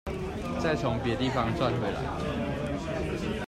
[0.59, 3.31] 再從別地方賺回來